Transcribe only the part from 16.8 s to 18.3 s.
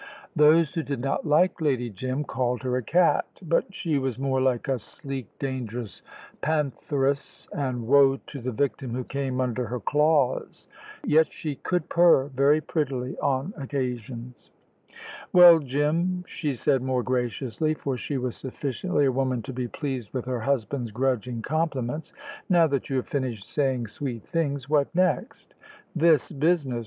more graciously, for she